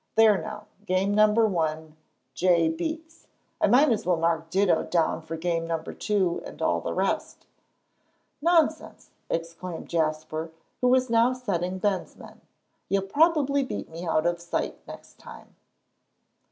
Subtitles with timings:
[0.15, 1.95] "There now, game number one,
[2.33, 3.27] 'J' beats.
[3.61, 7.45] I might as well mark ditto down for game number two and all the rest."
[8.41, 12.41] "Nonsense!" exclaimed Jasper, who was now setting Ben's men.
[12.89, 15.55] "You'll probably beat me out of sight next time."